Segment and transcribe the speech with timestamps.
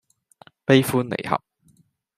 [0.65, 1.43] 悲歡離合